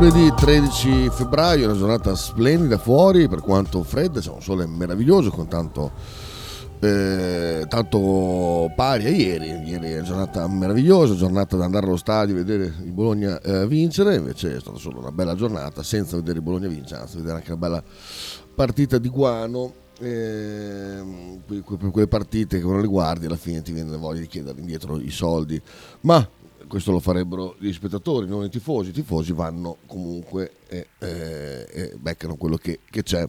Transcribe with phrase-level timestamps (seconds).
[0.00, 5.46] lunedì 13 febbraio, una giornata splendida fuori, per quanto fredda, c'è un sole meraviglioso con
[5.46, 5.92] tanto,
[6.80, 9.50] eh, tanto pari a ieri.
[9.62, 14.14] Ieri è una giornata meravigliosa, giornata da andare allo stadio, vedere il Bologna eh, vincere,
[14.14, 17.50] invece è stata solo una bella giornata senza vedere il Bologna vincere, anzi vedere anche
[17.50, 17.82] una bella
[18.54, 19.74] partita di Guano.
[20.00, 21.02] Eh,
[21.46, 24.98] per quelle partite che non le guardi alla fine ti viene voglia di chiedere indietro
[24.98, 25.60] i soldi
[26.00, 26.26] ma
[26.70, 28.90] questo lo farebbero gli spettatori, non i tifosi.
[28.90, 33.28] I tifosi vanno comunque e, e, e beccano quello che, che, c'è,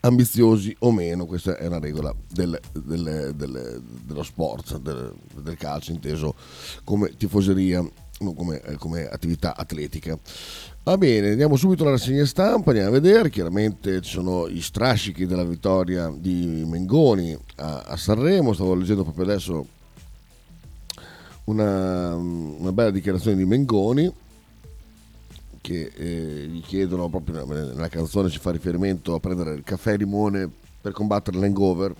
[0.00, 1.26] ambiziosi o meno.
[1.26, 6.34] Questa è una regola del, del, del, dello sport, del, calcio, inteso
[6.82, 7.86] come tifoseria,
[8.20, 10.18] non come, come attività atletica.
[10.82, 15.26] Va bene, andiamo subito alla rassegna stampa, andiamo a vedere, chiaramente ci sono i strascichi
[15.26, 19.66] della vittoria di Mengoni a, a Sanremo, stavo leggendo proprio adesso
[21.44, 24.12] una, una bella dichiarazione di Mengoni
[25.60, 29.96] che eh, gli chiedono proprio nella canzone si fa riferimento a prendere il caffè e
[29.98, 31.94] limone per combattere l'hangover.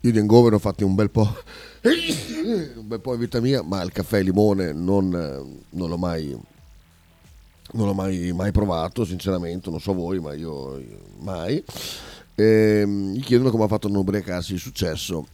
[0.00, 1.26] Io di hangover ho fatti un bel po'
[1.82, 6.38] un bel po' in vita mia ma il caffè e limone non, non l'ho mai
[7.72, 10.80] non l'ho mai, mai, provato sinceramente non so voi ma io
[11.20, 11.62] mai.
[12.34, 12.44] E,
[12.82, 15.26] ehm, gli chiedono come ha fatto a non ubriacarsi di successo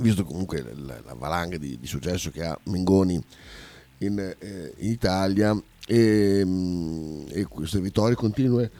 [0.00, 3.22] visto comunque la, la valanga di, di, successo che ha Mengoni
[3.98, 8.70] in, eh, in Italia e, mm, e, queste vittorie continue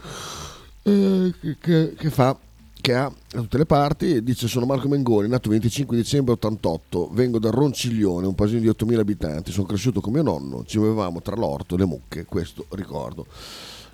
[0.83, 2.37] eh, che, che, fa
[2.81, 7.39] che ha da tutte le parti dice sono Marco Mengoni nato 25 dicembre 88 vengo
[7.39, 11.37] da Ronciglione un paesino di 8.000 abitanti sono cresciuto con mio nonno ci muovevamo tra
[11.37, 13.27] l'orto e le mucche questo ricordo.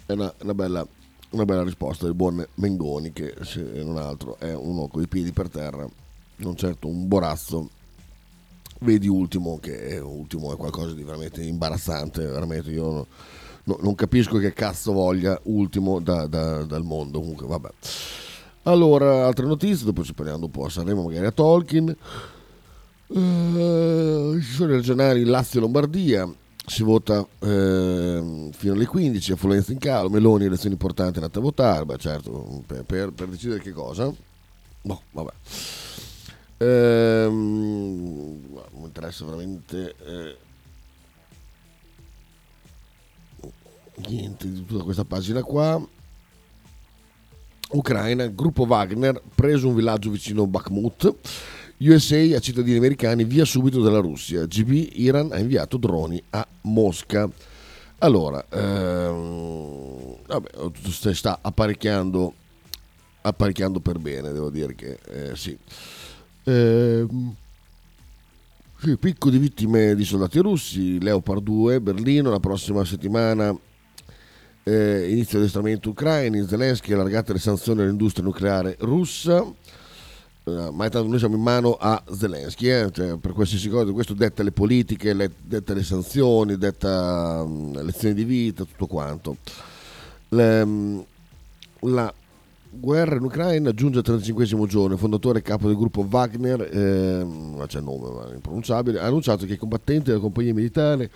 [0.07, 0.87] È una, una bella
[1.31, 5.31] una bella risposta del buon Mengoni che se non altro è uno con i piedi
[5.31, 5.89] per terra
[6.41, 7.71] non certo un borazzo.
[8.81, 13.07] Vedi Ultimo, che è, Ultimo è qualcosa di veramente imbarazzante, veramente io no,
[13.65, 17.69] no, non capisco che cazzo voglia Ultimo da, da, dal mondo, comunque vabbè.
[18.65, 21.97] Allora, altre notizie, dopo ci parliamo un po' a magari a Tolkien.
[23.07, 26.33] Uh, ci sono i regionali Lazio e Lombardia,
[26.65, 31.85] si vota uh, fino alle 15, affluenza in calo, Meloni, elezioni importanti, andate a votare,
[31.85, 34.13] beh certo, per, per, per decidere che cosa?
[34.83, 35.33] Boh, vabbè.
[36.63, 38.39] Ehm,
[38.73, 40.37] mi interessa veramente eh,
[44.07, 45.83] niente di tutta questa pagina qua.
[47.71, 51.15] Ucraina, gruppo Wagner, preso un villaggio vicino Bakhmut.
[51.79, 54.45] USA a cittadini americani via subito dalla Russia.
[54.45, 57.27] GB Iran ha inviato droni a Mosca.
[57.99, 60.51] Allora, ehm, vabbè,
[61.15, 62.35] sta apparecchiando,
[63.23, 65.57] apparecchiando per bene, devo dire che eh, sì.
[66.45, 67.07] Eh,
[68.79, 73.55] sì, picco di vittime di soldati russi, Leopard 2, Berlino, la prossima settimana
[74.63, 81.09] eh, inizio addestramento ucraini, Zelensky ha allargato le sanzioni all'industria nucleare russa, eh, ma intanto
[81.09, 85.13] noi siamo in mano a Zelensky, eh, cioè, per qualsiasi cosa, questo detta le politiche,
[85.13, 89.37] le, detta le sanzioni, detta um, lezioni di vita, tutto quanto.
[90.29, 91.05] Le,
[91.81, 92.15] la
[92.73, 94.95] Guerra in Ucraina giunge al 35 giorno.
[94.95, 99.45] Il fondatore e capo del gruppo Wagner, eh, non c'è nome, ma impronunciabile, ha annunciato
[99.45, 101.11] che i combattenti della compagnia militare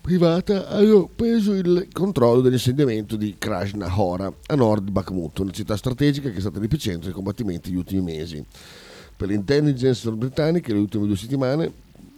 [0.00, 6.30] privata hanno preso il controllo dell'insediamento di Krasnahora a nord di Bakhmut, una città strategica
[6.30, 8.42] che è stata l'epicentro dei combattimenti degli ultimi mesi.
[9.16, 11.70] Per l'intelligence britannica, le ultime due settimane,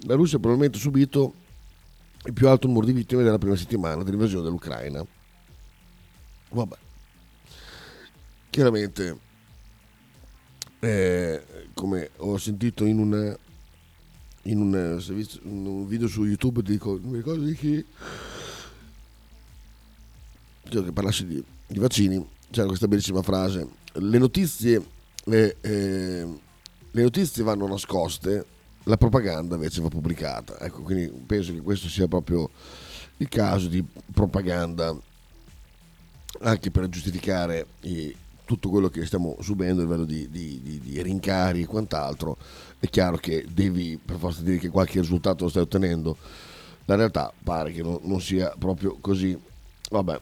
[0.06, 1.32] la Russia ha probabilmente subito
[2.24, 5.04] il più alto numero di vittime della prima settimana dell'invasione dell'Ucraina.
[6.50, 6.76] Vabbè
[8.56, 9.18] chiaramente
[10.78, 11.42] eh,
[11.74, 13.36] come ho sentito in un,
[14.44, 14.98] in un,
[15.42, 17.84] in un video su youtube dico non mi ricordo di chi
[20.70, 24.82] che parlassi di, di, vaccini c'era questa bellissima frase le notizie
[25.24, 26.26] le, eh,
[26.92, 28.46] le notizie vanno nascoste
[28.84, 30.58] la propaganda invece va pubblicata.
[30.60, 32.48] Ecco quindi penso che questo sia proprio
[33.16, 34.96] il caso di propaganda
[36.40, 38.14] anche per giustificare i,
[38.46, 42.38] tutto quello che stiamo subendo a livello di, di, di, di, rincari e quant'altro,
[42.78, 46.16] è chiaro che devi per forza dire che qualche risultato lo stai ottenendo.
[46.84, 49.36] La realtà pare che non, non sia proprio così.
[49.90, 50.20] Vabbè.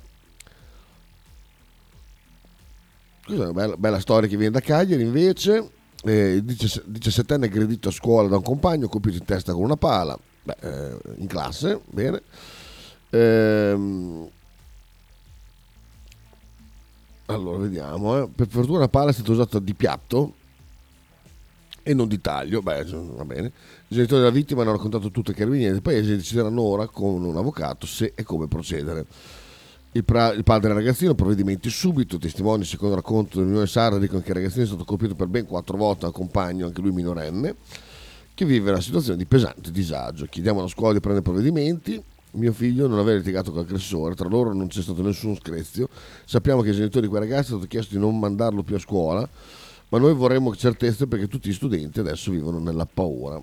[3.26, 5.70] Questa è una bella, bella, storia che viene da Cagliari invece.
[6.02, 10.56] Eh, 17enne aggredito a scuola da un compagno, colpito in testa con una pala, Beh,
[10.60, 12.22] eh, in classe, bene.
[13.10, 14.28] Ehm,
[17.26, 18.22] allora, vediamo.
[18.22, 18.28] Eh.
[18.34, 20.34] Per fortuna la palla è stata usata di piatto
[21.82, 23.52] e non di taglio, beh, va bene.
[23.88, 27.22] I genitori della vittima hanno raccontato tutto ai carabinieri del paese e decideranno ora con
[27.22, 29.04] un avvocato se e come procedere.
[29.92, 34.30] Il, pra- il padre del ragazzino, provvedimenti subito, testimoni secondo racconto dell'Unione Sarda dicono che
[34.30, 37.54] il ragazzino è stato colpito per ben quattro volte dal compagno, anche lui minorenne,
[38.34, 40.26] che vive una situazione di pesante disagio.
[40.26, 42.02] Chiediamo alla scuola di prendere provvedimenti,
[42.34, 45.88] mio figlio non aveva litigato con l'aggressore, tra loro non c'è stato nessun screzio,
[46.24, 49.28] sappiamo che i genitori di quel ragazzo hanno chiesto di non mandarlo più a scuola,
[49.88, 53.40] ma noi vorremmo certezze perché tutti gli studenti adesso vivono nella paura.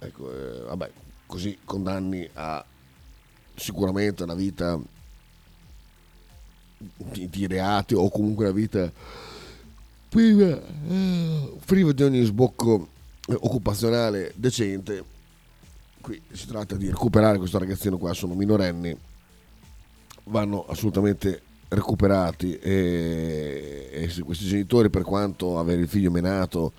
[0.00, 0.90] Ecco, eh, vabbè,
[1.26, 2.64] così condanni a
[3.54, 4.78] sicuramente una vita
[6.78, 8.90] di, di reati o comunque una vita
[10.08, 12.88] priva, eh, priva di ogni sbocco
[13.26, 15.16] occupazionale decente.
[16.00, 18.96] Qui si tratta di recuperare questo ragazzino qua, sono minorenni,
[20.24, 26.72] vanno assolutamente recuperati e, e questi genitori per quanto avere il figlio menato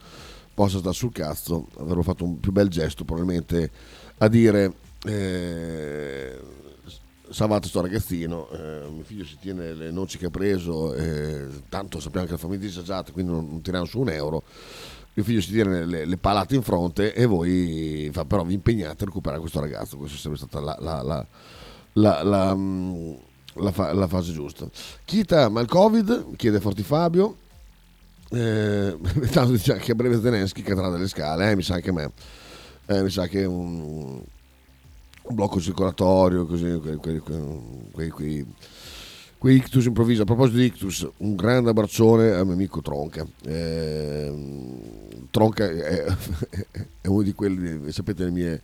[0.54, 3.69] possa stare sul cazzo avrebbero fatto un più bel gesto probabilmente
[4.18, 4.74] a dire
[5.06, 6.38] eh,
[7.30, 12.00] salvate sto ragazzino eh, mio figlio si tiene le noci che ha preso eh, tanto
[12.00, 14.44] sappiamo che la famiglia è disagiata quindi non, non tiriamo su un euro
[15.19, 19.04] mio figlio si tiene le, le, palate in fronte e voi fa, però vi impegnate
[19.04, 21.25] a recuperare questo ragazzo questa è sempre stata la, la, la,
[21.94, 23.13] la, la mm,
[23.71, 24.68] fa- la fase giusta.
[25.06, 26.36] Chita, ma il Covid?
[26.36, 27.38] Chiede Forti Fabio.
[28.31, 28.98] Eh,
[29.31, 32.12] tanto dice che a breve Zelensky cadrà dalle scale, eh, mi sa anche a me.
[32.86, 34.22] Eh, mi sa che un,
[35.22, 38.45] un blocco circolatorio, così, quei, quei, quei,
[39.39, 40.21] quei ictus improvviso.
[40.21, 43.25] A proposito di ictus, un grande abbraccione al mio amico Tronca.
[43.45, 44.31] Eh,
[45.31, 46.03] Tronca è,
[47.01, 48.62] è, uno di quelli, sapete, le mie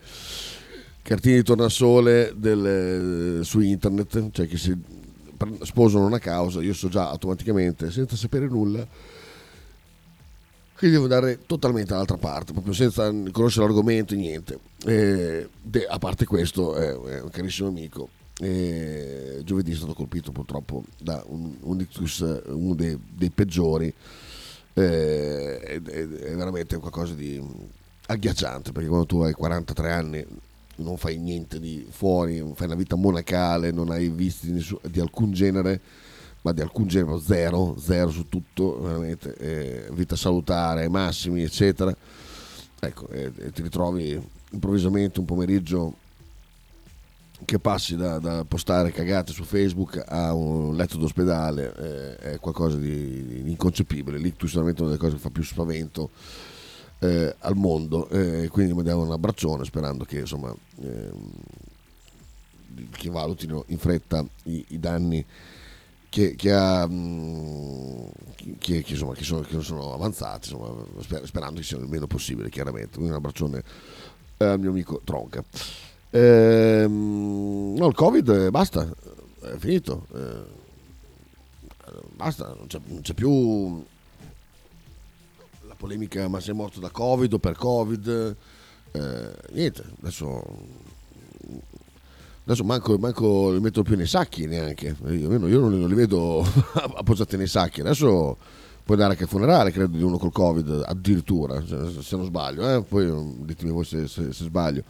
[1.01, 4.77] cartine di tornasole del, su internet, cioè che si
[5.61, 8.85] sposano una causa, io so già automaticamente, senza sapere nulla,
[10.77, 14.59] che devo andare totalmente dall'altra parte, proprio senza conoscere l'argomento niente.
[14.85, 18.09] E, de, a parte questo, è un carissimo amico.
[18.39, 23.93] E giovedì è stato colpito purtroppo da un, un ictus, uno dei, dei peggiori.
[24.73, 27.41] E, è, è veramente qualcosa di
[28.07, 30.25] agghiacciante perché quando tu hai 43 anni
[30.77, 35.31] non fai niente di fuori, fai una vita monacale, non hai visti di, di alcun
[35.31, 35.79] genere,
[36.41, 41.95] ma di alcun genere, zero, zero su tutto, veramente, eh, vita salutare, ai massimi, eccetera.
[42.79, 44.21] Ecco, e, e ti ritrovi
[44.51, 45.95] improvvisamente un pomeriggio
[47.43, 52.77] che passi da, da, postare cagate su Facebook a un letto d'ospedale eh, è qualcosa
[52.77, 54.17] di, di inconcepibile.
[54.17, 56.11] L'ictus è veramente una delle cose che fa più spavento
[56.99, 58.07] eh, al mondo.
[58.09, 61.31] Eh, quindi mi diamo un abbraccione sperando che insomma ehm,
[62.91, 65.25] che valutino in fretta i, i danni
[66.09, 66.87] che, che, ha,
[68.57, 70.85] che, che, insomma, sono, sono avanzati, insomma,
[71.25, 72.91] sperando che siano il meno possibile, chiaramente.
[72.93, 73.61] Quindi un abbraccione
[74.37, 75.43] al mio amico Tronca.
[76.17, 78.89] Ehm, no, il Covid eh, basta,
[79.41, 80.07] è finito.
[80.15, 80.53] Eh,
[82.15, 83.83] basta, non c'è, non c'è più
[85.75, 88.35] polemica ma sei morto da covid o per covid
[88.91, 90.41] eh, niente adesso
[92.43, 96.41] adesso manco, manco li metto più nei sacchi neanche io, io non, li vedo
[96.73, 98.37] appoggiati nei sacchi adesso
[98.83, 102.67] puoi andare anche al funerale credo di uno col covid addirittura se, se non sbaglio
[102.67, 102.81] eh?
[102.81, 104.83] poi ditemi voi se, se, se sbaglio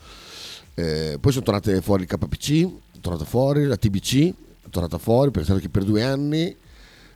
[0.76, 2.70] eh, poi sono tornate fuori il KPC
[3.02, 4.34] tornata fuori la TBC
[4.70, 6.56] tornata fuori pensate che per due anni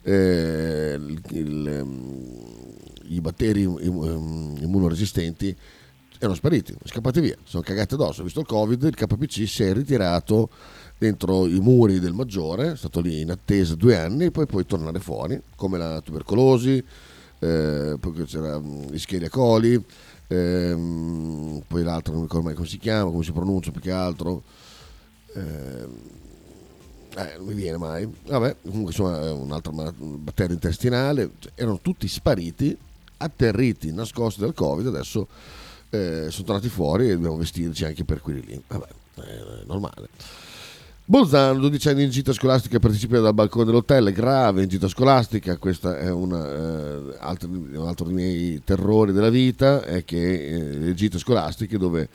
[0.01, 2.47] eh, il, il, ehm,
[3.09, 5.55] i batteri immunoresistenti
[6.19, 8.23] erano spariti, scappati via, sono cagati addosso.
[8.23, 10.49] Visto il Covid, il KPC si è ritirato
[10.97, 14.65] dentro i muri del Maggiore, è stato lì in attesa due anni e poi puoi
[14.65, 16.83] tornare fuori, come la tubercolosi,
[17.39, 19.81] eh, poi c'era l'ischeria coli,
[20.29, 24.43] ehm, poi l'altro non ricordo mai come si chiama, come si pronuncia più che altro.
[25.35, 25.87] Eh,
[27.15, 28.09] eh, non mi viene mai.
[28.27, 32.77] Vabbè, comunque insomma è un altro batterio intestinale, erano tutti spariti
[33.17, 35.27] atterriti, nascosti dal Covid, adesso
[35.89, 38.63] eh, sono tornati fuori e dobbiamo vestirci anche per quelli lì.
[38.67, 40.07] Vabbè, è normale.
[41.09, 45.91] Bolzano, 12 anni in gita scolastica, partecipa dal balcone dell'hotel, grave in gita scolastica, questo
[45.91, 50.93] è una, eh, altro, un altro dei miei terrori della vita, è che eh, le
[50.93, 52.09] gite scolastiche dove,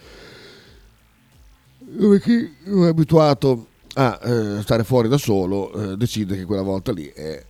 [1.78, 6.92] dove chi è abituato a eh, stare fuori da solo eh, decide che quella volta
[6.92, 7.44] lì è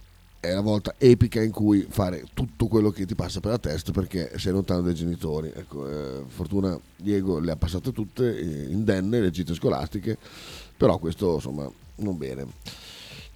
[0.45, 3.93] è la volta epica in cui fare tutto quello che ti passa per la testa
[3.93, 5.51] perché sei lontano dai genitori.
[5.55, 10.19] Ecco, eh, fortuna Diego le ha passate tutte, eh, indenne, le gite scolastiche,
[10.77, 12.47] però questo insomma non bene.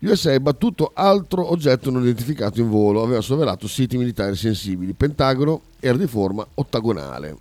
[0.01, 4.93] USA ha battuto altro oggetto non identificato in volo, aveva sovvelato siti militari sensibili.
[4.93, 7.37] Pentagono era di forma ottagonale.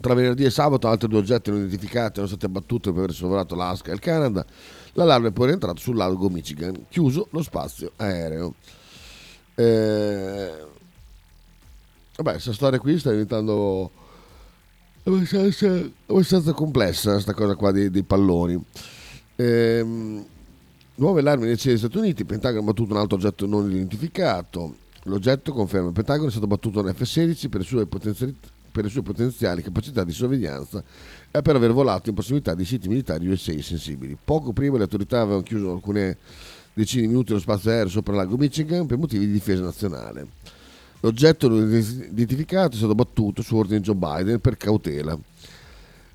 [0.00, 3.54] Tra venerdì e sabato altri due oggetti non identificati erano stati abbattuti per aver sovvolato
[3.54, 4.44] l'Alaska e il Canada.
[4.94, 8.54] L'allarme è poi rientrato sul lago Michigan, chiuso lo spazio aereo.
[9.54, 10.52] Eh,
[12.16, 13.90] vabbè, questa storia qui sta diventando
[15.04, 18.62] abbastanza, abbastanza complessa, questa cosa qua dei, dei palloni.
[19.36, 19.84] Eh,
[20.96, 24.76] nuove allarmi nei cieli Stati Uniti, il Pentagono ha battuto un altro oggetto non identificato.
[25.04, 27.86] L'oggetto conferma il Pentagono è stato battuto un F-16 per le sue
[28.74, 30.82] per le sue potenziali capacità di sorveglianza
[31.30, 34.18] e per aver volato in prossimità di siti militari USA sensibili.
[34.22, 36.16] Poco prima le autorità avevano chiuso alcune
[36.72, 40.26] decine di minuti lo spazio aereo sopra il lago Michigan per motivi di difesa nazionale.
[41.04, 45.14] L'oggetto non identificato è stato battuto su ordine di Joe Biden per cautela.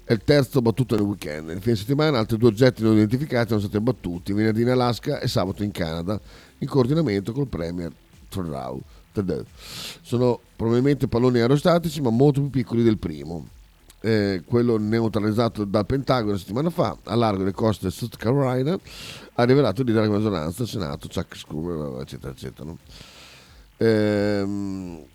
[0.03, 1.49] È il terzo battuto nel weekend.
[1.49, 5.27] Nel fine settimana altri due oggetti non identificati sono stati abbattuti, venerdì in Alaska e
[5.27, 6.19] sabato in Canada,
[6.57, 7.91] in coordinamento col Premier
[8.29, 8.81] Trudeau.
[10.01, 13.47] Sono probabilmente palloni aerostatici, ma molto più piccoli del primo.
[14.01, 18.75] Eh, quello neutralizzato dal Pentagono una settimana fa, a largo delle coste del South Carolina,
[19.33, 22.73] ha rivelato di dare maggioranza al Senato, Chuck Schumer, eccetera, eccetera.
[23.81, 25.07] Eh,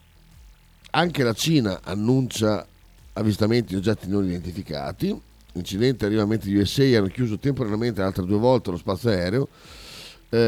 [0.90, 2.66] anche la Cina annuncia
[3.12, 5.20] avvistamenti di oggetti non identificati.
[5.52, 9.48] Incidenti arrivamenti di USA hanno chiuso temporaneamente altre due volte lo spazio aereo.
[10.30, 10.38] Eh,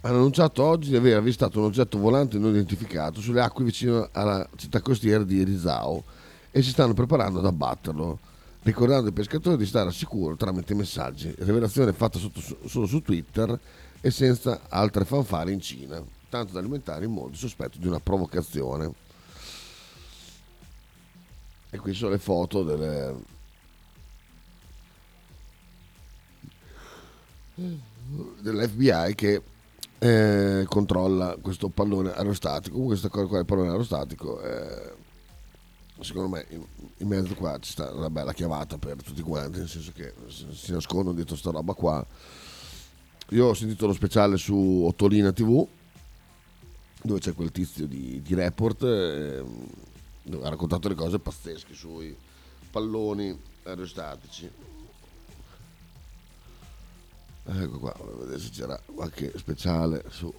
[0.00, 4.48] hanno annunciato oggi di aver avvistato un oggetto volante non identificato sulle acque vicino alla
[4.56, 6.04] città costiera di Rizao
[6.50, 8.18] e si stanno preparando ad abbatterlo,
[8.62, 11.34] ricordando ai pescatori di stare al sicuro tramite messaggi.
[11.38, 13.58] Rivelazione fatta sotto, solo su Twitter
[14.00, 18.92] e senza altre fanfare in Cina, tanto da alimentare in modo sospetto di una provocazione.
[21.70, 23.36] E qui sono le foto delle...
[28.40, 29.42] dell'FBI che
[29.98, 32.74] eh, controlla questo pallone aerostatico.
[32.76, 34.94] Comunque questa cosa qua, il pallone aerostatico, eh,
[36.00, 36.64] secondo me in,
[36.98, 40.14] in, mezzo qua ci sta una bella chiavata per tutti quanti, nel senso che
[40.52, 42.06] si nascondono dietro sta roba qua.
[43.30, 45.66] Io ho sentito lo speciale su Ottolina TV,
[47.02, 49.44] dove c'è quel tizio di, di report, eh,
[50.42, 52.16] ha raccontato le cose pazzesche sui
[52.70, 54.50] palloni aerostatici.
[57.50, 60.32] Ecco qua volevo vedere se c'era qualche speciale su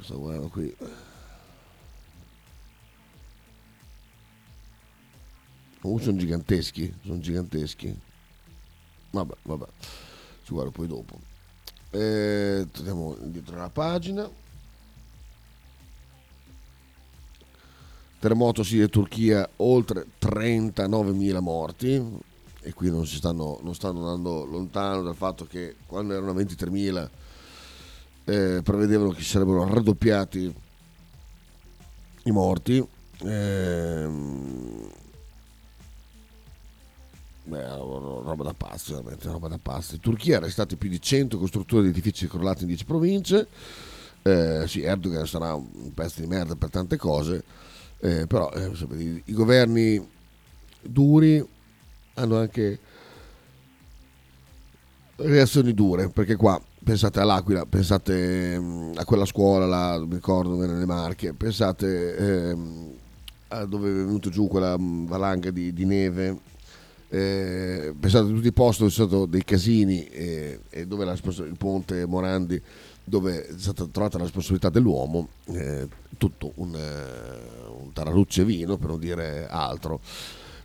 [0.00, 0.76] sto guardando qui.
[5.80, 8.00] Comunque sono giganteschi sono giganteschi.
[9.10, 9.66] Vabbè vabbè.
[10.44, 11.18] Ci guardo poi dopo.
[11.90, 14.28] E torniamo dietro la pagina.
[18.18, 22.24] Terremoto Siria e Turchia, oltre 39.000 morti.
[22.60, 27.08] E qui non, si stanno, non stanno andando lontano dal fatto che quando erano 23.000
[28.26, 30.54] eh, prevedevano che sarebbero raddoppiati
[32.24, 32.86] i morti.
[33.24, 34.08] Eh,
[37.44, 39.98] beh, roba da pazzi, veramente, roba da pazzi.
[39.98, 43.48] Turchia ha arrestato più di 100 costruttori di edifici crollati in 10 province.
[44.20, 47.64] Eh, sì, Erdogan sarà un pezzo di merda per tante cose
[48.00, 50.06] eh, però eh, i, i, governi
[50.82, 51.44] duri
[52.14, 52.78] hanno anche
[55.16, 60.86] reazioni dure, perché qua pensate all'Aquila, pensate mm, a quella scuola là, mi ricordo nelle
[60.86, 62.90] Marche, pensate ehm,
[63.48, 66.38] a dove è venuto giù quella mm, valanga di, di neve,
[67.08, 71.14] eh, pensate a tutti i posti dove sono stati dei casini e, e dove la,
[71.14, 72.62] il ponte Morandi
[73.02, 78.90] dove è stata trovata la responsabilità dell'uomo, eh, tutto un, eh, un tararucce vino per
[78.90, 80.00] non dire altro.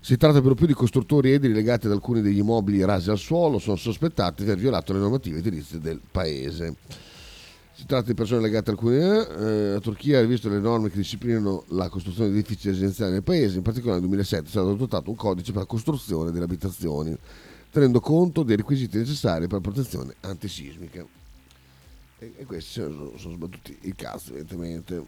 [0.04, 3.20] Si tratta per lo più di costruttori edili legati ad alcuni degli immobili rasi al
[3.20, 6.76] suolo, sono sospettati di aver violato le normative edilizie del paese.
[7.72, 8.96] Si tratta di persone legate ad alcuni...
[8.96, 13.22] Eh, la Turchia ha visto le norme che disciplinano la costruzione di edifici residenziali nel
[13.22, 17.16] paese, in particolare nel 2007 è stato adottato un codice per la costruzione delle abitazioni,
[17.70, 21.06] tenendo conto dei requisiti necessari per la protezione antisismica.
[22.18, 25.06] E, e questi sono, sono sbattuti il cazzo, evidentemente.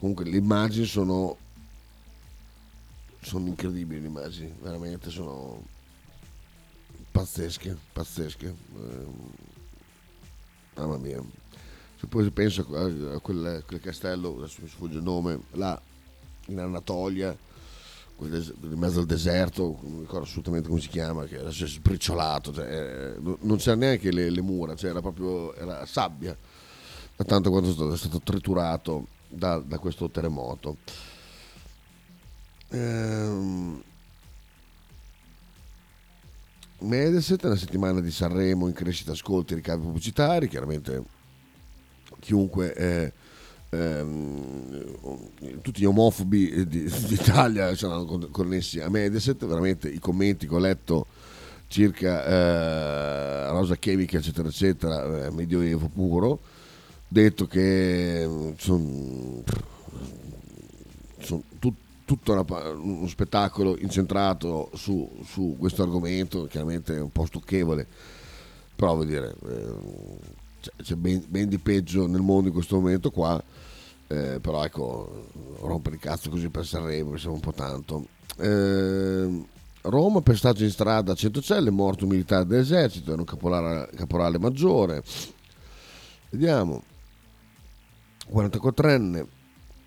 [0.00, 1.36] Comunque le immagini sono,
[3.22, 5.62] sono incredibili, le immagini, veramente sono
[7.10, 8.46] pazzesche, pazzesche.
[8.48, 9.06] Eh,
[10.74, 11.22] mamma mia.
[11.98, 15.80] Se poi penso a quel, quel castello, adesso mi sfugge il nome, là
[16.46, 17.36] in Anatolia,
[18.18, 22.66] in mezzo al deserto, non ricordo assolutamente come si chiama, che adesso è sbriciolato, cioè,
[22.66, 26.36] eh, non c'era neanche le, le mura, cioè era proprio era sabbia,
[27.16, 30.76] da tanto quanto è stato, è stato triturato da, da, questo terremoto.
[32.72, 33.82] Ehm,
[36.78, 41.02] Mediaset, una settimana di Sanremo in crescita ascolti e ricavi pubblicitari, chiaramente
[42.18, 42.74] chiunque...
[42.74, 43.12] Eh,
[43.70, 51.06] ehm, tutti gli omofobi d'Italia saranno connessi a Mediaset, veramente i commenti che ho letto
[51.68, 56.40] circa eh, Rosa Chemica eccetera eccetera, eh, medioevo puro,
[57.08, 59.42] detto che sono
[61.18, 61.74] son tut,
[62.14, 67.86] tutto una, uno spettacolo incentrato su, su, questo argomento, chiaramente un po' stucchevole,
[68.76, 73.42] però vuol dire, eh, c'è ben, ben, di peggio nel mondo in questo momento qua
[74.12, 75.28] eh, però ecco,
[75.60, 78.06] rompere il cazzo così per Sanremo, sembra un po' tanto.
[78.36, 79.46] Eh,
[79.82, 85.02] Roma, pestaggio in strada a Centocelle, morto un militare dell'esercito, era un caporale, caporale maggiore.
[86.28, 86.82] Vediamo,
[88.30, 89.26] 44enne,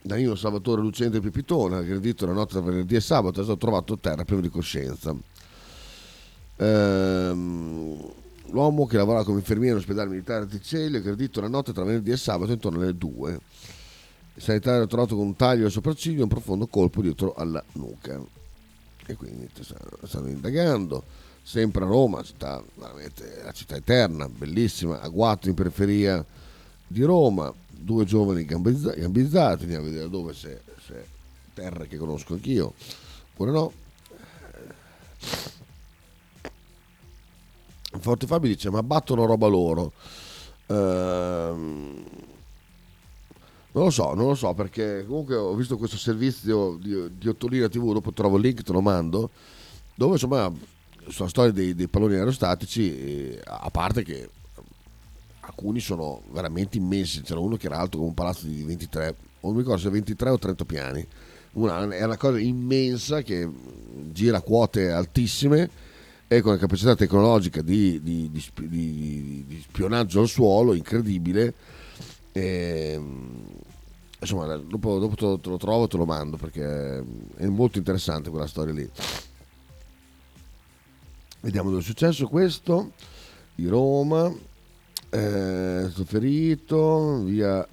[0.05, 3.97] Danilo Salvatore Lucente Pepitone, aggredito la notte tra venerdì e sabato, è stato trovato a
[3.99, 5.15] terra prima di coscienza.
[6.57, 8.11] Ehm,
[8.51, 12.17] l'uomo che lavorava come infermiere all'ospedale militare di Ticelli, aggredito la notte tra venerdì e
[12.17, 13.39] sabato intorno alle 2
[14.37, 17.63] il sanitario ha trovato con un taglio al sopracciglio e un profondo colpo dietro alla
[17.73, 18.21] nuca.
[19.05, 19.49] E quindi
[20.03, 21.03] stanno indagando.
[21.41, 26.25] Sempre a Roma, città, veramente la città eterna, bellissima, Agguato in periferia
[26.87, 31.05] di Roma, due giovani gambizzati, andiamo a vedere dove, se, se
[31.53, 32.73] terre che conosco anch'io,
[33.31, 33.71] oppure no.
[37.97, 39.93] Forte Fabio dice ma battono roba loro.
[40.67, 42.03] Ehm,
[43.71, 47.67] non lo so, non lo so perché comunque ho visto questo servizio di, di Ottolina
[47.67, 49.29] TV, dopo trovo il link, te lo mando,
[49.95, 50.51] dove insomma
[51.09, 54.29] sono storie dei, dei palloni aerostatici, a parte che
[55.45, 59.53] alcuni sono veramente immensi, c'era uno che era alto come un palazzo di 23, non
[59.53, 61.07] mi ricordo se 23 o 30 piani,
[61.53, 63.49] una, è una cosa immensa che
[64.11, 65.69] gira a quote altissime
[66.27, 71.53] e con una capacità tecnologica di, di, di, di spionaggio al suolo incredibile.
[72.31, 73.43] E, ehm,
[74.19, 77.03] insomma, dopo, dopo te, lo, te, lo, trovo, te lo mando perché
[77.37, 78.89] è molto interessante quella storia lì.
[81.41, 82.91] Vediamo dove è successo questo
[83.53, 84.33] di Roma.
[85.15, 87.65] Eh, ferito, via,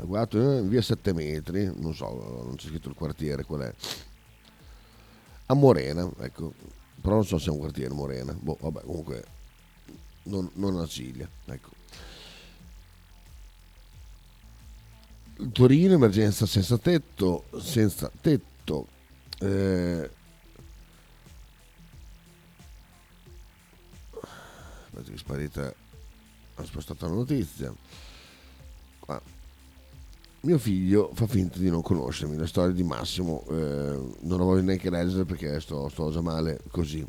[0.00, 3.74] guardato, eh, via 7 metri, non so, non c'è scritto il quartiere qual è.
[5.46, 6.54] A Morena, ecco,
[6.98, 9.24] però non so se è un quartiere Morena, boh, vabbè, comunque
[10.24, 11.68] non, non Ciglia, ecco.
[15.52, 18.86] Torino, emergenza senza tetto, senza tetto.
[19.40, 20.10] Eh,
[24.94, 25.74] è sparita,
[26.54, 27.72] ha spostato la notizia.
[28.98, 29.20] Qua.
[30.40, 34.62] Mio figlio fa finta di non conoscermi, la storia di Massimo, eh, non la voglio
[34.62, 37.06] neanche leggere perché sto, sto già male così.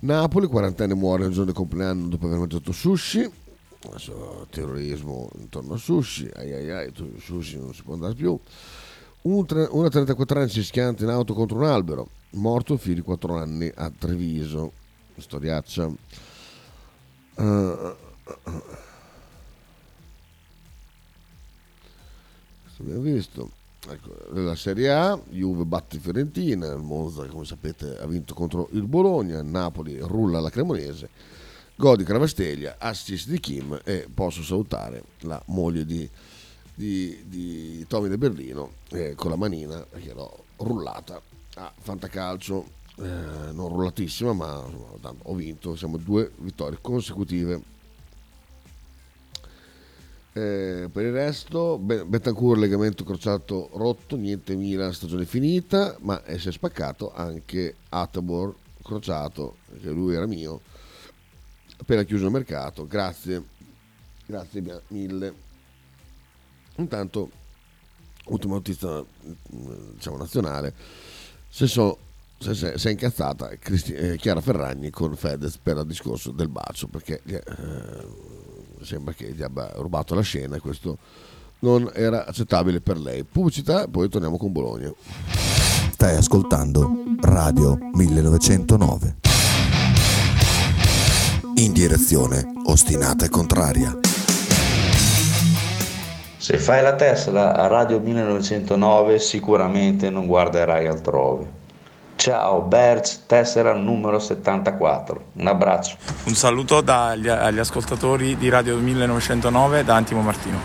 [0.00, 3.30] Napoli, quarantenne muore il giorno del compleanno dopo aver mangiato sushi
[3.86, 8.38] adesso terrorismo intorno a sushi, ai ai ai, sushi non si può andare più.
[9.22, 13.36] Un, una 34 anni si schianta in auto contro un albero, morto figlio di 4
[13.36, 14.72] anni a Treviso,
[15.16, 15.86] storiaccia.
[17.34, 17.96] Uh,
[22.78, 23.50] abbiamo visto
[23.88, 28.82] ecco, la Serie A Juve batte Fiorentina il Monza come sapete ha vinto contro il
[28.82, 31.36] Bologna Napoli rulla la Cremonese
[31.78, 36.10] gol di Cravasteglia, assist di Kim e posso salutare la moglie di,
[36.74, 41.22] di, di Tommy De Berlino eh, con la manina che l'ho rullata
[41.54, 44.64] a Fantacalcio, eh, non rullatissima ma
[45.22, 47.76] ho vinto, siamo due vittorie consecutive.
[50.38, 56.52] Eh, per il resto, Betancourt legamento crociato rotto, niente Milan, stagione finita, ma si è
[56.52, 60.60] spaccato anche Atabor crociato, che lui era mio,
[61.78, 62.86] appena chiuso il mercato.
[62.86, 63.42] Grazie,
[64.26, 65.34] grazie mille.
[66.76, 67.30] Intanto,
[68.26, 69.04] ultima notizia
[69.48, 70.72] diciamo, nazionale,
[71.48, 71.98] se, so,
[72.38, 76.48] se, se, se è incazzata Cristi, eh, Chiara Ferragni con Fedez per il discorso del
[76.48, 78.36] bacio, perché eh,
[78.84, 80.98] sembra che gli abbia rubato la scena e questo
[81.60, 83.24] non era accettabile per lei.
[83.24, 84.92] Pubblicità, poi torniamo con Bologna.
[85.90, 89.16] Stai ascoltando Radio 1909
[91.56, 93.98] in direzione ostinata e contraria.
[96.36, 101.57] Se fai la Tesla a Radio 1909 sicuramente non guarderai altrove.
[102.18, 105.26] Ciao Berz, tessera numero 74.
[105.34, 105.96] Un abbraccio.
[106.24, 110.58] Un saluto dagli, agli ascoltatori di Radio 1909 da Antimo Martino.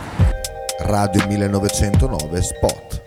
[0.79, 3.01] Radio 1909 Spot.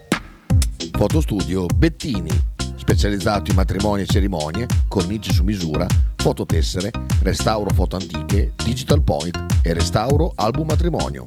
[0.93, 2.31] Fotostudio Bettini,
[2.77, 9.75] specializzato in matrimoni e cerimonie, cornici su misura, fototessere, restauro foto antiche, digital point e
[9.75, 11.27] restauro album matrimonio.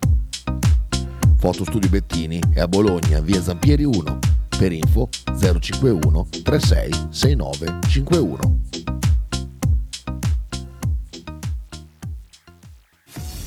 [1.38, 4.38] Fotostudio Bettini è a Bologna, via Zampieri 1.
[4.60, 5.08] Per info
[5.39, 8.60] 051 36 69 51.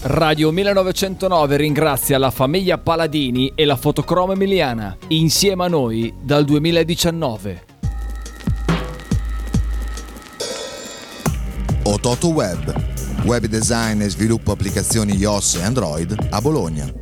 [0.05, 7.65] Radio 1909 ringrazia la famiglia Paladini e la fotocromo emiliana, insieme a noi dal 2019.
[11.83, 12.75] Ototo Web,
[13.25, 17.02] web design e sviluppo applicazioni iOS e Android a Bologna.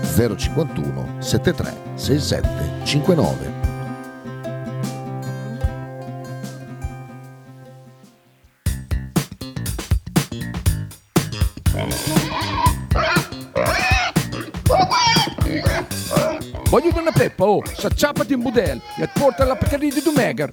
[0.13, 2.47] 051 73 67
[2.83, 3.59] 59.
[16.69, 20.51] Voglio una peppa, oh, s'acciappati in budel e porta la Pcaridi di Dumegar.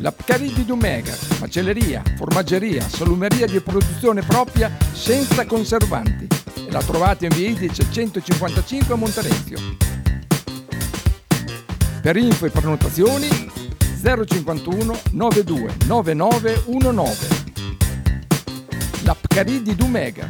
[0.00, 6.35] La Pcaridi di Dumegar, macelleria, formaggeria, salumeria di produzione propria senza conservanti.
[6.76, 9.58] La trovate in via Idice 155 a Monterezio.
[12.02, 13.28] Per info e prenotazioni
[14.02, 17.28] 051 92 9919.
[19.04, 20.28] La Pcaridi di Dumegar.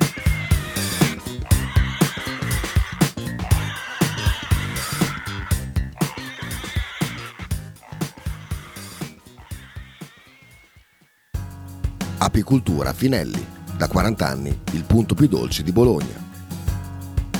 [12.19, 13.45] Apicultura Finelli,
[13.77, 16.26] da 40 anni il punto più dolce di Bologna.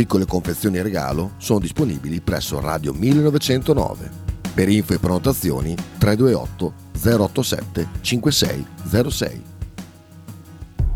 [0.00, 4.10] Piccole confezioni regalo sono disponibili presso Radio 1909.
[4.54, 6.72] Per info e prenotazioni 328
[7.22, 9.42] 087 5606.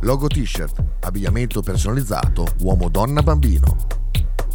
[0.00, 3.76] Logo t-shirt, abbigliamento personalizzato uomo-donna-bambino.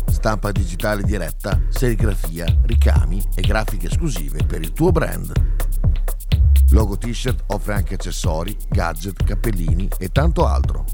[0.07, 5.31] Stampa digitale diretta, serigrafia, ricami e grafiche esclusive per il tuo brand.
[6.71, 10.85] Logo T-shirt offre anche accessori, gadget, cappellini e tanto altro.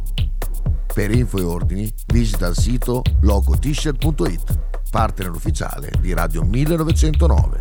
[0.93, 7.60] Per info e ordini visita il sito logotshirt.it, partner ufficiale di Radio 1909.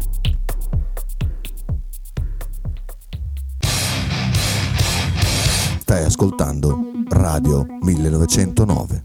[5.81, 9.05] Stai ascoltando Radio 1909.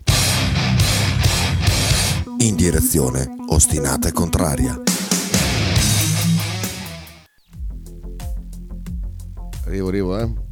[2.39, 4.81] In direzione ostinata e contraria.
[9.65, 10.48] Arrivo, arrivo, eh.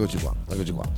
[0.00, 0.88] Eccoci qua, eccoci qua.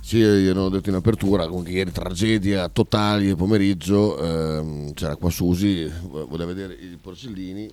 [0.00, 5.86] Sì, l'ho detto in apertura, comunque ieri tragedia totale il pomeriggio, ehm, c'era qua Susi,
[6.08, 7.70] voleva vedere i porcellini.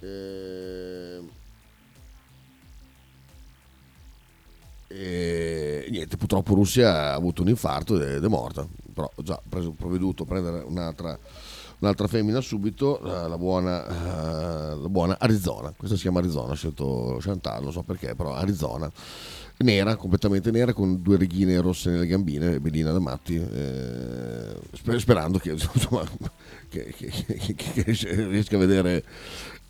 [0.00, 1.30] ehm,
[4.90, 8.66] E niente, purtroppo Russia ha avuto un infarto ed è morta.
[8.92, 11.16] Però ho già preso, provveduto a prendere un'altra,
[11.80, 15.72] un'altra femmina subito, la buona, eh, la buona Arizona.
[15.76, 18.90] Questa si chiama Arizona, ho scelto Chantal, non so perché, però Arizona.
[19.60, 25.38] Nera, completamente nera, con due righine rosse nelle gambine, bellina da matti, eh, sper- sperando
[25.38, 26.04] che, insomma,
[26.68, 27.10] che, che,
[27.56, 27.84] che-
[28.28, 29.02] riesca a vedere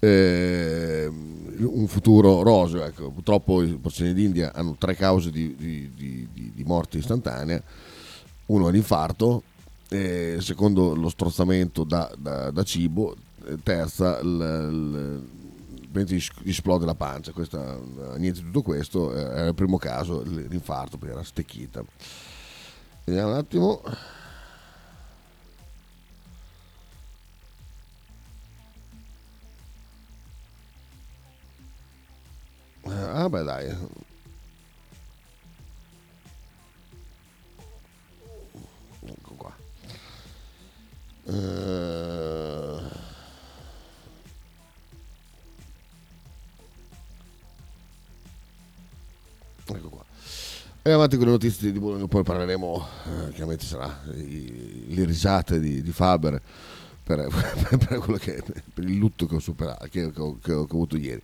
[0.00, 2.84] eh, un futuro roseo.
[2.84, 3.10] Ecco.
[3.10, 7.62] Purtroppo i porcini d'India hanno tre cause di, di- di- di- morte istantanea.
[8.46, 9.42] Uno è l'infarto,
[9.88, 13.16] eh, secondo lo strozzamento da, da- da cibo,
[13.62, 14.28] terza il,
[14.70, 15.28] il-
[15.98, 17.32] mentre gli esplode la pancia.
[17.32, 21.82] Questa, eh, niente di tutto questo, eh, era il primo caso, l'infarto perché era stecchita.
[23.04, 23.82] Vediamo un attimo.
[32.84, 33.66] Eh, Ah beh dai.
[39.06, 39.54] Ecco qua.
[41.26, 41.97] Eh,
[50.88, 55.82] E avanti con le notizie di Bologna, poi parleremo, eh, chiaramente sarà le risate di,
[55.82, 56.40] di Faber
[57.04, 57.28] per,
[57.86, 61.20] per che, per il lutto che ho superato, che, che ho, che ho- avuto ieri.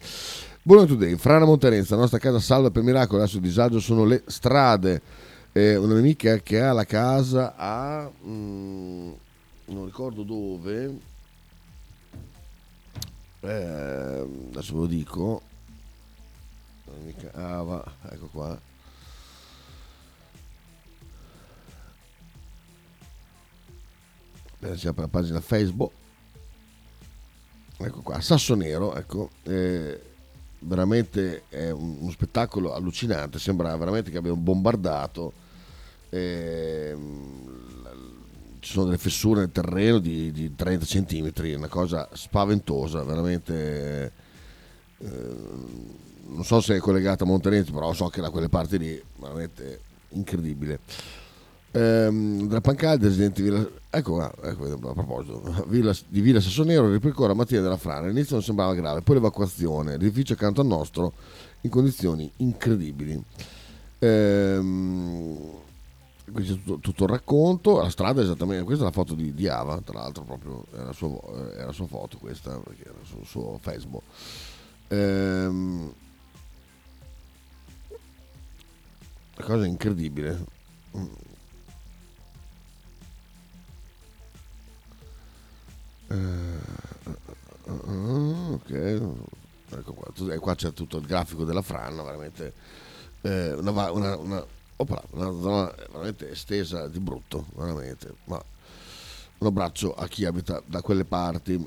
[0.61, 4.22] Buongiorno Today, Frana Montarenza, la nostra casa salva per miracolo, adesso il disagio sono le
[4.27, 5.00] strade.
[5.53, 8.11] Eh, una mia amica che ha la casa a...
[8.22, 9.12] mm,
[9.64, 10.94] non ricordo dove,
[13.40, 15.40] eh, adesso ve lo dico,
[17.00, 18.72] amica Ava, ecco qua.
[24.64, 25.92] Eh, si apre la pagina Facebook.
[27.77, 30.00] Ecco qua, Sasso Nero, ecco, eh,
[30.61, 35.33] veramente è un- uno spettacolo allucinante, sembra veramente che abbiano bombardato,
[36.11, 36.96] l-
[38.61, 44.12] ci sono delle fessure nel terreno di, di 30 centimetri, una cosa spaventosa, veramente,
[44.98, 45.37] eh,
[46.29, 49.81] non so se è collegata a Montenegro, però so che da quelle parti lì, veramente
[50.11, 50.79] incredibile.
[51.72, 56.90] Ehm, della Pancaldi, residenti di Villa, ecco, qua, ecco a proposito, Villa- di Villa Sassonero,
[56.90, 58.07] ripercorre la mattina della frana.
[58.07, 61.12] All'inizio non sembrava grave, poi l'evacuazione, l'edificio accanto al nostro
[61.62, 63.22] in condizioni incredibili.
[63.98, 65.38] Ehm,
[66.30, 69.33] qui c'è tutto, tutto il racconto, la strada è esattamente, questa è la foto di,
[69.35, 71.18] di Ava, tra l'altro proprio era la sua,
[71.54, 74.02] era la sua foto questa, perché era sul suo Facebook.
[74.88, 75.92] Ehm,
[79.37, 80.44] una cosa incredibile.
[86.08, 86.58] Eh,
[87.66, 88.70] ok,
[89.70, 92.52] ecco qua, e qua c'è tutto il grafico della frana, veramente
[93.22, 98.14] eh, una, una, una- opla, una zona veramente estesa di brutto, veramente.
[98.24, 98.42] Ma
[99.38, 101.66] un abbraccio a chi abita da quelle parti.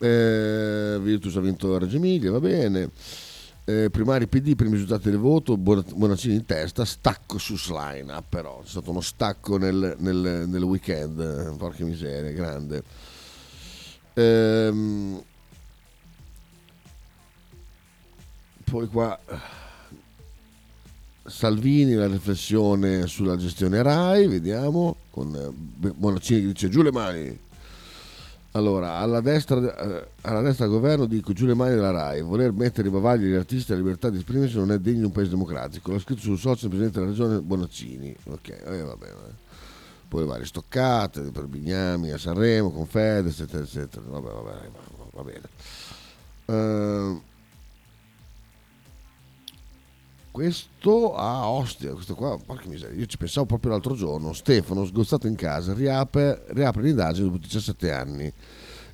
[0.00, 2.90] Eh, Virtus ha vinto Reggio Emilia, va bene.
[3.64, 8.60] Eh, primari PD, primi risultati del voto, Bonaccini in testa, stacco su Slime, ah, però
[8.62, 12.82] c'è stato uno stacco nel, nel- nel weekend, eh, porca miseria, grande.
[14.18, 15.22] Ehm,
[18.64, 19.16] poi qua
[21.24, 27.38] Salvini, la riflessione sulla gestione RAI, vediamo, con eh, Bonaccini che dice giù le mani.
[28.52, 32.50] Allora, alla destra, eh, alla destra del governo dico giù le mani della RAI, voler
[32.50, 35.12] mettere i bavagli agli artisti e la libertà di esprimersi non è degno di un
[35.12, 35.92] paese democratico.
[35.92, 38.16] L'ha scritto sul social il Presidente della Regione Bonaccini.
[38.24, 39.46] Ok, eh, va bene.
[40.08, 44.06] Poi le varie stoccate per Bignami a Sanremo, con Fede, eccetera, eccetera.
[44.06, 44.70] Vabbè, vabbè,
[45.12, 45.48] va, bene.
[46.46, 47.22] Ehm,
[50.30, 54.32] questo a Ostia, questo qua, porca miseria, io ci pensavo proprio l'altro giorno.
[54.32, 58.32] Stefano, sgozzato in casa, riapre, riapre l'indagine dopo 17 anni.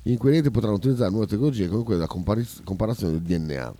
[0.01, 3.73] Gli inquirenti potranno utilizzare nuove tecnologie come quella della compariz- comparazione del DNA.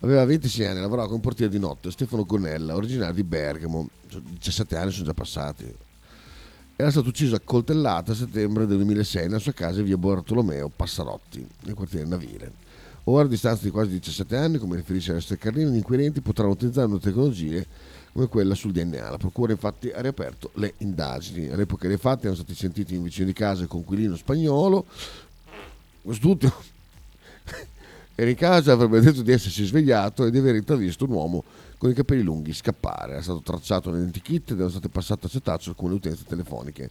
[0.00, 1.92] Aveva 26 anni, lavorava come portiere di notte.
[1.92, 5.72] Stefano Gonella, originario di Bergamo, Cioè, 17 anni sono già passati.
[6.82, 10.68] Era stato ucciso a coltellata a settembre del 2006 nella sua casa in via Bartolomeo
[10.68, 12.50] Passarotti, nel quartiere Navire.
[13.04, 16.88] Ora, a distanza di quasi 17 anni, come riferisce Alessio Carlino, gli inquirenti potranno utilizzare
[16.88, 17.64] nuove tecnologie
[18.12, 19.10] come quella sul DNA.
[19.10, 21.50] La procura infatti ha riaperto le indagini.
[21.50, 24.84] All'epoca dei fatti erano stati sentiti un vicino di casa e conquilino spagnolo.
[26.02, 26.52] Quest'ultimo
[28.16, 31.44] era in casa, avrebbe detto di essersi svegliato e di aver intravisto un uomo
[31.82, 33.14] con i capelli lunghi scappare.
[33.14, 36.90] Era stato tracciato nell'antichit ed erano state passate a setaccio alcune utenze telefoniche.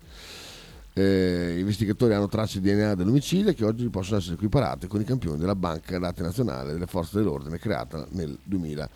[0.92, 5.06] Eh, gli investigatori hanno tracce di DNA dell'omicidio che oggi possono essere equiparate con i
[5.06, 8.90] campioni della Banca Dati Nazionale delle Forze dell'Ordine creata nel 2000.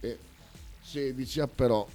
[0.00, 0.18] E
[0.80, 1.86] 16 però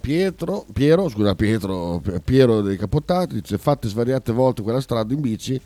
[0.00, 5.60] Pietro, Piero, scusa Pietro, Piero dei Capotati dice fatte svariate volte quella strada in bici,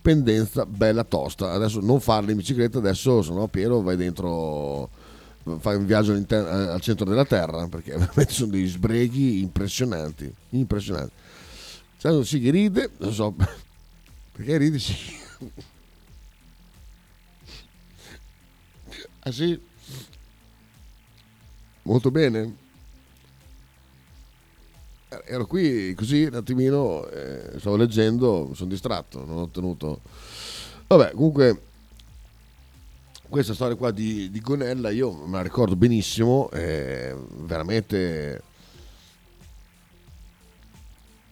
[0.00, 1.52] pendenza bella tosta.
[1.52, 4.88] Adesso non farla in bicicletta, adesso se no Piero vai dentro,
[5.58, 11.12] fai un viaggio al centro della terra, perché veramente sono degli sbreghi impressionanti, impressionanti.
[11.98, 13.34] Cioè, sì, ride, non so,
[14.32, 14.94] perché ridi sì.
[19.22, 19.60] Ah sì?
[21.82, 22.59] Molto bene.
[25.24, 30.00] Ero qui così un attimino, eh, stavo leggendo, mi sono distratto, non ho tenuto...
[30.86, 31.62] Vabbè, comunque
[33.28, 38.42] questa storia qua di, di Gonella io me la ricordo benissimo, è veramente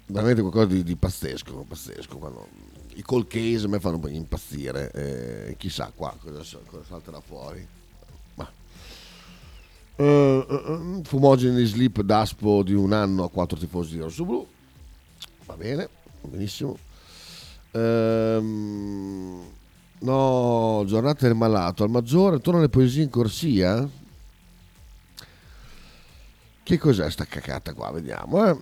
[0.07, 2.49] veramente qualcosa di, di pazzesco, pazzesco quando,
[2.95, 7.67] i call case a me fanno impazzire eh, chissà qua cosa, cosa salterà fuori
[9.99, 14.47] Uh, fumogeni slip d'aspo di un anno a quattro tifosi di rosso blu.
[15.45, 15.89] Va bene,
[16.21, 16.79] benissimo.
[17.73, 19.43] Um,
[19.99, 21.83] no, giornata del malato.
[21.83, 23.89] Al maggiore, torno alle poesie in corsia.
[26.63, 27.91] Che cos'è sta cacata qua?
[27.91, 28.47] Vediamo.
[28.47, 28.57] Eh.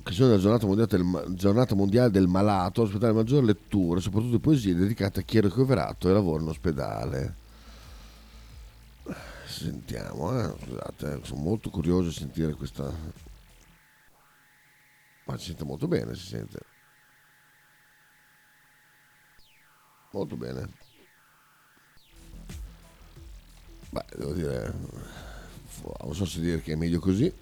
[0.00, 5.20] Occasione della giornata mondiale del, giornata mondiale del malato, ospitare maggiore letture, soprattutto poesie dedicate
[5.20, 7.40] a chi è ricoverato e lavora in ospedale
[9.52, 10.54] sentiamo, eh?
[10.58, 12.92] scusate, eh, sono molto curioso di sentire questa...
[15.24, 16.58] Ma si sente molto bene, si sente.
[20.10, 20.68] Molto bene.
[23.90, 24.74] Beh, devo dire,
[26.02, 27.32] non so se dire che è meglio così.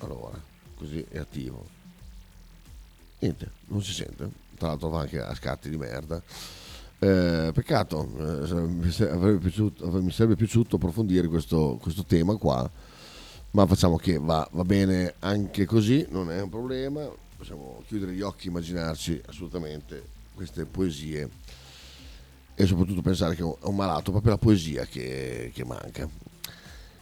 [0.00, 0.40] Allora,
[0.74, 1.77] così è attivo
[3.20, 4.28] niente, non si sente.
[4.56, 6.20] Tra l'altro va anche a scatti di merda.
[7.00, 12.68] Eh, peccato, eh, piaciuto, mi, sarebbe piaciuto, approfondire questo, questo, tema qua,
[13.52, 18.20] ma facciamo che va, va, bene anche così, non è un problema, possiamo chiudere gli
[18.20, 20.02] occhi immaginarci assolutamente
[20.34, 21.28] queste poesie
[22.56, 26.08] e soprattutto pensare che è un malato, proprio la poesia che, che manca.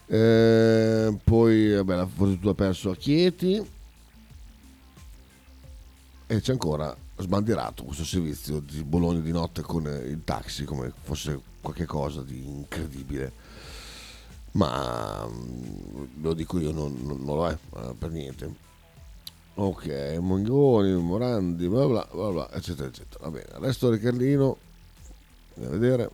[0.09, 3.67] Eh, poi vabbè, la fortuna ha perso a Chieti,
[6.27, 11.41] e c'è ancora sbandierato questo servizio di Bologna di notte con il taxi come fosse
[11.61, 13.33] qualcosa di incredibile.
[14.53, 17.59] Ma mm, lo dico io non, non, non lo è
[17.99, 18.65] per niente.
[19.55, 23.25] Ok Mongoni, Morandi bla bla bla eccetera eccetera.
[23.25, 24.57] Va bene resto Riccardino
[25.55, 26.11] andiamo a vedere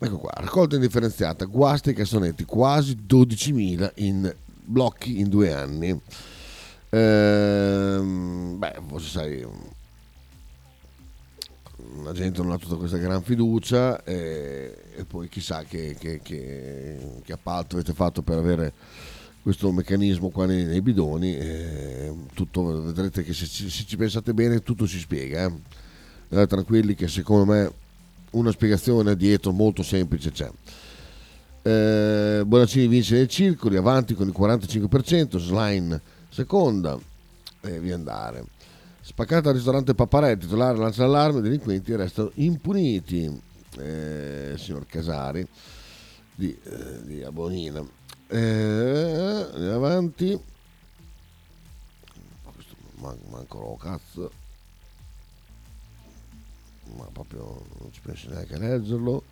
[0.00, 4.32] Ecco qua, raccolta indifferenziata, guasti e cassonetti, quasi 12.000 in
[4.64, 6.00] blocchi in due anni.
[6.90, 9.46] Ehm, beh, forse sai,
[12.02, 17.20] la gente non ha tutta questa gran fiducia e, e poi chissà che, che, che,
[17.24, 18.72] che, appalto avete fatto per avere
[19.42, 21.36] questo meccanismo qua nei, nei bidoni.
[21.36, 25.50] Eh, tutto, vedrete che se ci, se ci, pensate bene tutto si spiega.
[26.28, 26.46] Eh.
[26.46, 27.72] tranquilli che secondo me
[28.32, 30.50] una spiegazione dietro molto semplice c'è.
[31.62, 36.98] Eh, Bonaccini vince nei circoli, avanti con il 45%, Slime seconda
[37.60, 38.44] e via andare.
[39.00, 43.46] Spaccata al ristorante Paparetti, titolare lancia l'allarme, i delinquenti restano impuniti.
[43.78, 45.46] Eh, signor Casari
[46.34, 47.84] di, eh, di Abonina.
[48.28, 50.38] Eh, avanti.
[53.00, 54.30] Man- manco cazzo
[56.96, 59.22] ma proprio non ci penso neanche a leggerlo.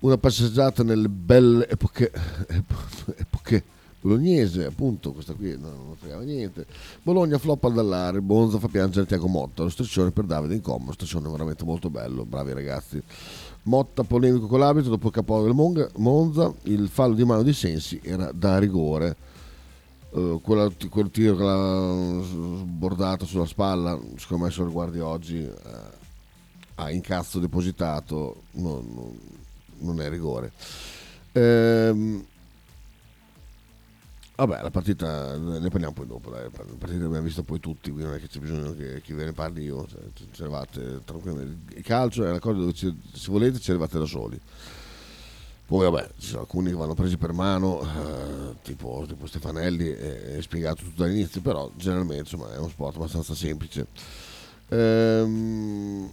[0.00, 2.12] Una passeggiata nelle belle epoche,
[3.16, 3.64] epoche
[4.00, 6.66] bolognese, appunto, questa qui non, non fregava niente.
[7.02, 10.92] Bologna floppa al dallare, Bonza fa piangere Tiago Motta, lo striscione per Davide in combo,
[10.92, 13.02] striscione veramente molto bello, bravi ragazzi.
[13.64, 15.54] Motta polemico con l'arbitro dopo il capo del
[15.96, 19.16] Monza, il fallo di mano di Sensi era da rigore.
[20.10, 25.36] Uh, quella, quel tiro che l'ha sbordato sulla spalla, secondo me se lo guardi oggi
[25.36, 25.97] uh,
[26.78, 29.18] a incazzo depositato non, non,
[29.78, 30.52] non è rigore.
[31.32, 32.24] Ehm,
[34.36, 36.30] vabbè, la partita ne parliamo poi dopo.
[36.30, 36.44] Dai.
[36.44, 39.24] La partita l'abbiamo vista poi tutti, quindi non è che c'è bisogno che, che ve
[39.24, 39.86] ne parli io.
[39.88, 40.00] Cioè,
[40.32, 41.76] ci arrivate tranquillamente.
[41.76, 44.40] Il calcio è una cosa dove ci, se volete ci arrivate da soli.
[45.66, 50.36] Poi vabbè, ci sono alcuni che vanno presi per mano, eh, tipo, tipo, Stefanelli, è,
[50.36, 53.86] è, spiegato tutto dall'inizio, però generalmente insomma, è uno sport abbastanza semplice.
[54.68, 56.10] Ehm,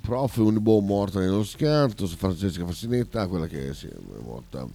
[0.00, 4.66] prof Unibo morta nello scarto, Francesca Fascinetta, quella che sì, è morta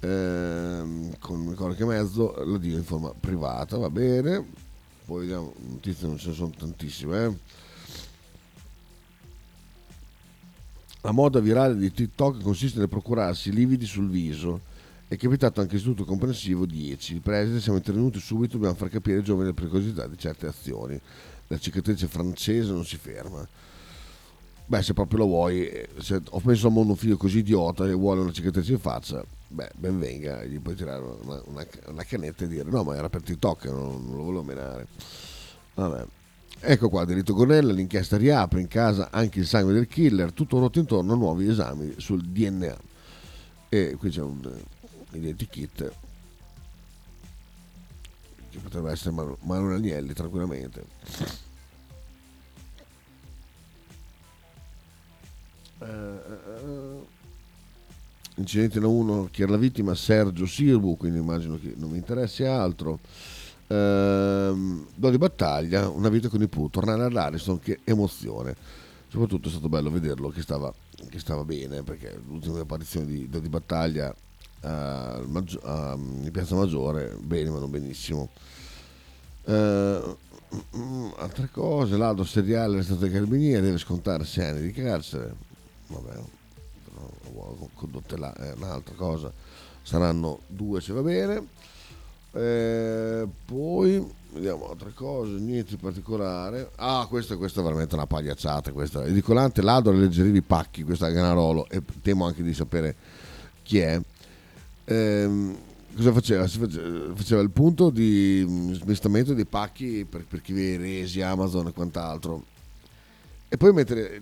[0.00, 4.44] ehm, con un ricordo che mezzo, la dio in forma privata, va bene.
[5.04, 7.24] Poi vediamo, notizie non ce ne sono tantissime.
[7.24, 7.34] Eh.
[11.02, 14.74] La moda virale di TikTok consiste nel procurarsi lividi sul viso.
[15.08, 17.14] È capitato anche istituto comprensivo 10.
[17.14, 21.00] Il preside siamo intervenuti subito, dobbiamo far capire ai giovani le pericolosità di certe azioni.
[21.46, 23.46] La cicatrice francese non si ferma.
[24.68, 28.20] Beh, se proprio lo vuoi, se ho penso a un figlio così idiota che vuole
[28.20, 32.48] una cicatrice in faccia, beh, ben venga, gli puoi tirare una, una, una canetta e
[32.48, 34.86] dire no, ma era per TikTok, non, non lo volevo menare.
[35.74, 36.06] Vabbè.
[36.58, 40.80] Ecco qua, delitto Gonella, l'inchiesta riapre in casa anche il sangue del killer, tutto rotto
[40.80, 42.76] intorno a nuovi esami sul DNA.
[43.68, 44.50] E qui c'è un
[45.12, 45.92] identikit
[48.50, 50.84] che potrebbe essere Manuel Agnelli tranquillamente.
[58.36, 62.44] Incidente da 1 chi era la vittima Sergio Sirbu quindi immagino che non mi interessi
[62.44, 62.98] altro.
[63.68, 68.54] Ehm, do di battaglia una vita con i Pooh tornare all'Ariston che emozione.
[69.08, 70.72] Soprattutto è stato bello vederlo che stava,
[71.08, 74.14] che stava bene perché l'ultima apparizione di, di battaglia
[74.60, 74.68] uh,
[75.26, 78.28] Maggi- uh, in Piazza Maggiore bene ma non benissimo.
[79.44, 80.16] Uh,
[81.16, 85.34] altre cose l'altro seriale è stato carabinieri deve scontare 6 anni di carcere
[85.88, 86.22] vabbè
[87.74, 89.32] condotte là è un'altra cosa
[89.82, 91.46] saranno due se va bene
[92.32, 98.72] eh, poi vediamo altre cose niente di particolare ah questa, questa è veramente una pagliacciata
[98.72, 102.94] questa edicolante Lado leggerivi pacchi questa è Ganarolo e temo anche di sapere
[103.62, 104.00] chi è
[104.84, 105.56] eh,
[105.94, 106.46] cosa faceva?
[106.46, 107.14] faceva?
[107.14, 112.44] faceva il punto di smistamento dei pacchi per, per chi vede resi Amazon e quant'altro
[113.48, 114.20] e poi mettere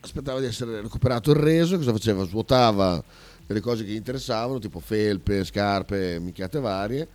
[0.00, 2.24] aspettava di essere recuperato il reso, cosa faceva?
[2.24, 3.02] Svuotava
[3.46, 7.08] delle cose che gli interessavano, tipo felpe, scarpe, minchiate varie,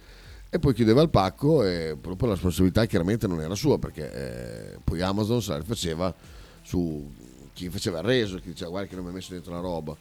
[0.50, 4.78] e poi chiudeva il pacco e proprio la responsabilità chiaramente non era sua, perché eh,
[4.84, 6.14] poi Amazon se la rifaceva
[6.62, 7.12] su
[7.54, 9.96] chi faceva il reso, chi diceva guarda che non mi ha messo dentro la roba.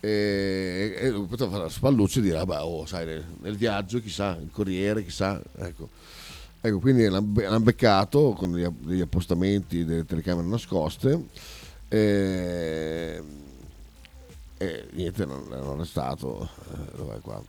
[0.00, 4.00] E, e poteva fare la spalluccia e dire, ah, beh, oh, sai, nel, nel viaggio,
[4.00, 5.88] chissà, il corriere, chissà, ecco.
[6.64, 11.24] Ecco, quindi l'hanno beccato con degli appostamenti delle telecamere nascoste
[11.92, 13.22] e,
[14.56, 16.48] e niente, non, non è stato.
[16.72, 17.42] Eh, dov'è qua?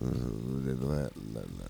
[0.00, 1.66] Eh, dov'è la, la...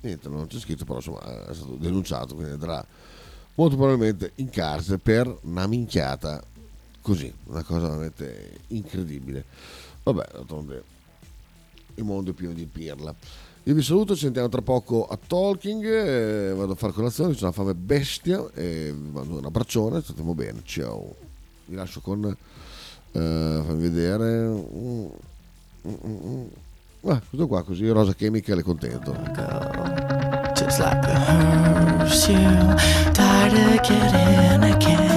[0.00, 2.84] niente non c'è scritto però insomma è stato denunciato quindi andrà
[3.54, 6.42] molto probabilmente in carcere per una minchiata
[7.02, 9.44] così, una cosa veramente incredibile.
[10.04, 10.82] Vabbè, d'altronde
[11.96, 13.14] il mondo è pieno di pirla.
[13.64, 17.42] Io vi saluto, ci sentiamo tra poco a Talking, eh, vado a fare colazione, c'è
[17.42, 21.14] una fame bestia e vi mando un abbraccione, stiamo bene, ciao.
[21.66, 22.36] Vi lascio con, eh,
[23.12, 25.06] fammi vedere, mm,
[25.86, 26.44] mm, mm,
[27.02, 29.12] ah, questo qua così, Rosa Chemical è contento.
[30.54, 31.06] Just like
[34.78, 35.11] a